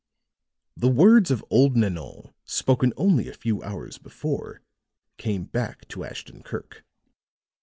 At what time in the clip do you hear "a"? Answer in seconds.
3.27-3.35